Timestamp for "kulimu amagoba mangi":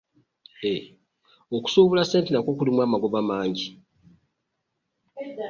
2.57-3.67